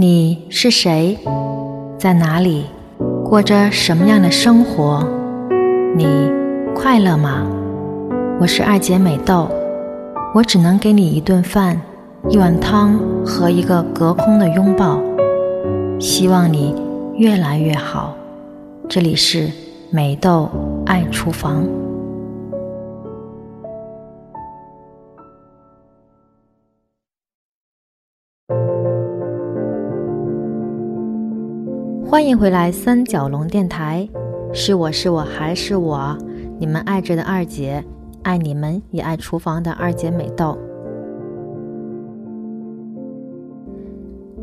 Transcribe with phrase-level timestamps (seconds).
[0.00, 1.18] 你是谁？
[1.98, 2.66] 在哪里？
[3.24, 5.04] 过着什么样的生活？
[5.96, 6.06] 你
[6.72, 7.44] 快乐吗？
[8.38, 9.48] 我是二姐美豆，
[10.32, 11.80] 我只能给你一顿饭、
[12.28, 12.96] 一碗汤
[13.26, 15.00] 和一个隔空的拥抱。
[15.98, 16.72] 希望你
[17.16, 18.14] 越来越好。
[18.88, 19.50] 这里是
[19.90, 20.48] 美豆
[20.86, 21.66] 爱厨房。
[32.10, 34.08] 欢迎回来，三角龙电台，
[34.54, 36.16] 是我是我还是我，
[36.58, 37.84] 你们爱着的二姐，
[38.22, 40.56] 爱你们也爱厨房的二姐美豆。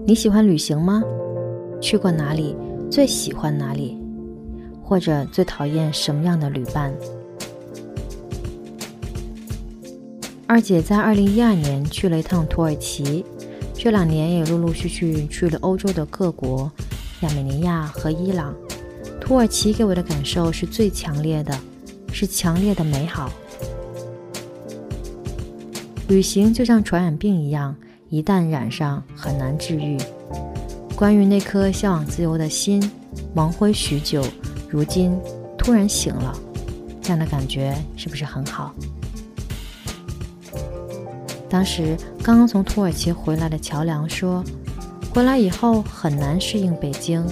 [0.05, 1.01] 你喜欢旅行吗？
[1.81, 2.55] 去过哪里？
[2.87, 3.99] 最喜欢哪里？
[4.83, 6.93] 或者最讨厌什么样的旅伴？
[10.45, 13.25] 二姐在二零一二年去了一趟土耳其，
[13.73, 16.71] 这两年也陆陆续续去了欧洲的各国。
[17.21, 18.53] 亚美尼亚和伊朗，
[19.21, 21.57] 土耳其给我的感受是最强烈的，
[22.11, 23.31] 是强烈的美好。
[26.09, 27.73] 旅行就像传染病一样，
[28.09, 29.97] 一旦染上很难治愈。
[30.95, 32.91] 关于那颗向往自由的心，
[33.33, 34.21] 蒙灰许久，
[34.69, 35.17] 如今
[35.57, 36.37] 突然醒了，
[37.01, 38.75] 这样的感觉是不是很好？
[41.49, 44.43] 当时刚刚从土耳其回来的乔梁说。
[45.15, 47.25] 回来以后很难适应北京，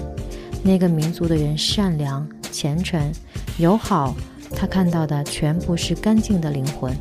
[0.64, 3.12] 那个民族的人善良、虔诚、
[3.58, 4.16] 友好，
[4.56, 6.96] 他看到的全部是干净的灵魂。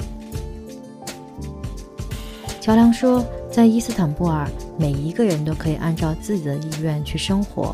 [2.61, 7.73] 乔梁说，在伊斯坦布尔，每一个人都可以按照自己的意愿去生活，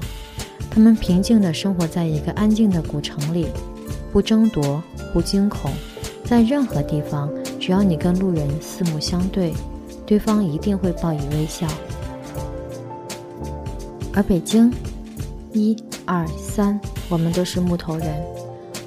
[0.71, 3.47] 他们平静地生活在一个安静的古城里，
[4.13, 4.83] 不争夺，
[5.15, 5.71] 不惊恐，
[6.27, 9.55] 在任何地方，只要你跟路人四目相对，
[10.05, 11.67] 对方一定会报以微笑。
[14.15, 14.73] 而北京，
[15.53, 18.09] 一二三，我们都是木头人。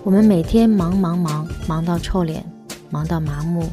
[0.04, 2.44] 我们每天忙忙忙，忙到臭脸，
[2.90, 3.68] 忙到麻木。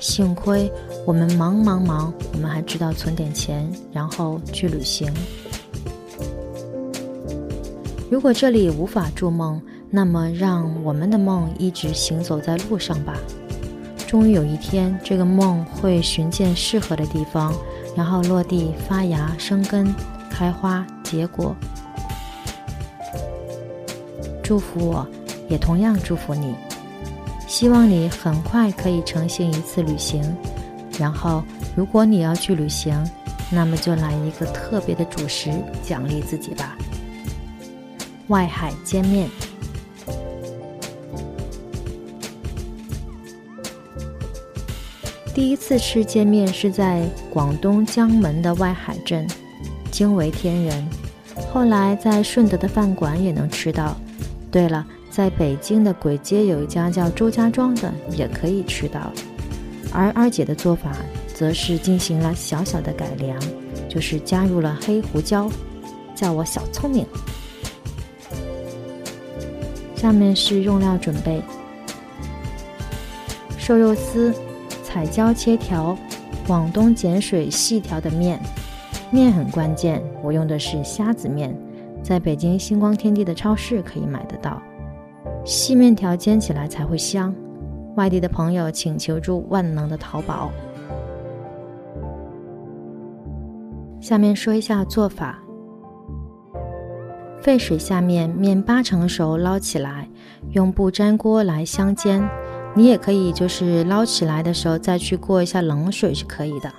[0.00, 0.70] 幸亏
[1.06, 5.12] 我们忙忙忙，我们还知道存点钱，然后去旅行。
[8.10, 9.60] 如果这里无法筑梦，
[9.90, 13.14] 那么让我们的梦一直行走在路上吧。
[14.06, 17.54] 终于有一天，这个梦会寻见适合的地方，
[17.96, 19.94] 然后落地发芽生根。
[20.38, 21.52] 开花结果，
[24.40, 25.04] 祝福我，
[25.48, 26.54] 也同样祝福你。
[27.48, 30.22] 希望你很快可以成行一次旅行。
[30.96, 31.42] 然后，
[31.74, 33.04] 如果你要去旅行，
[33.50, 35.50] 那么就来一个特别的主食
[35.82, 36.78] 奖励自己吧。
[38.28, 39.28] 外海煎面。
[45.34, 49.26] 第一次吃煎面是在广东江门的外海镇。
[49.98, 50.88] 惊为天人。
[51.52, 53.96] 后来在顺德的饭馆也能吃到。
[54.48, 59.12] 对了，在北京的簋街有一家叫周家庄的，也可以吃到。
[59.92, 60.92] 而二姐的做法
[61.34, 63.36] 则是进行了小小的改良，
[63.88, 65.50] 就是加入了黑胡椒，
[66.14, 67.04] 叫我小聪明。
[69.96, 71.42] 下面是用料准备：
[73.58, 74.32] 瘦肉丝、
[74.84, 75.98] 彩椒切条、
[76.46, 78.40] 广东碱水细条的面。
[79.10, 81.56] 面很关键，我用的是虾子面，
[82.02, 84.60] 在北京星光天地的超市可以买得到。
[85.44, 87.34] 细面条煎起来才会香，
[87.96, 90.50] 外地的朋友请求助万能的淘宝。
[93.98, 95.38] 下面说一下做法：
[97.40, 100.06] 沸水下面，面八成熟捞起来，
[100.50, 102.28] 用不粘锅来香煎。
[102.74, 106.70] 你也可以就是捞起来的时候再去过一下冷水是可以的。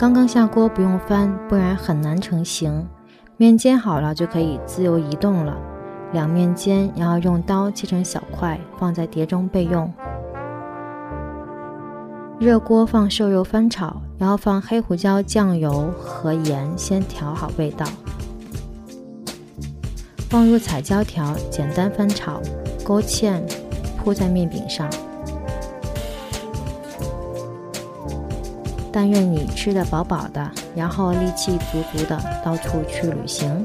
[0.00, 2.88] 刚刚下锅不用翻，不然很难成型。
[3.36, 5.54] 面煎好了就可以自由移动了。
[6.14, 9.92] 两面煎，然后用刀切成小块，放在碟中备用。
[12.38, 17.84] 热锅放瘦肉翻炒，然后放黑胡椒、酱油和盐，先调好味道。
[20.30, 22.40] 放入彩椒条，简单翻炒，
[22.82, 23.38] 勾芡，
[23.98, 24.88] 铺在面饼上。
[28.92, 33.64] 但愿你吃得饱饱的，然后力气足足的到处去旅行。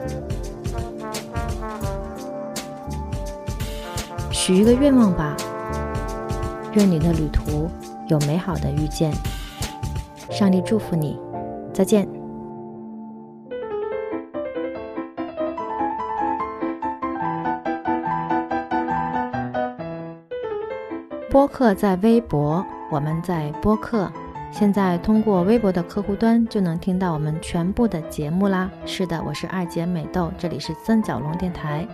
[4.31, 5.35] 许一个愿望吧，
[6.73, 7.67] 愿你的旅途
[8.07, 9.11] 有美好的遇见。
[10.29, 11.19] 上帝祝福你，
[11.73, 12.07] 再见。
[21.31, 24.11] 播客在微博，我们在播客。
[24.57, 28.71] 现在通过微博的客户端就能听到我们全部的节目啦。
[28.85, 31.85] 是的，我是二姐美豆，这里是三角龙电台。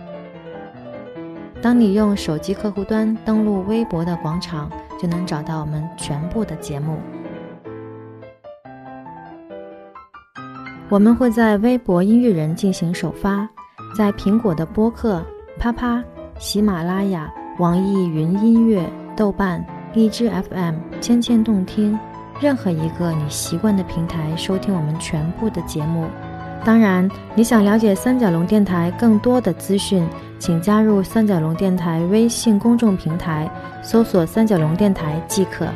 [1.60, 6.98] 当你用手机客户端登录微博的广场，就能找到我们全部的节目。
[10.88, 13.48] 我们会在微博音乐人进行首发，
[13.92, 15.20] 在苹果的播客、
[15.58, 16.00] 啪啪、
[16.38, 17.28] 喜马拉雅、
[17.58, 19.64] 网易云音乐、豆瓣、
[19.94, 21.98] 荔枝 FM、千千动听，
[22.42, 26.08] 任何一个你习惯的平台收听我们全部的节目。
[26.64, 30.04] 当然，你想了解三角龙电台更多的资讯，
[30.40, 33.48] 请加入三角龙电台微信公众平台，
[33.80, 35.66] 搜索“三角龙电台”即可。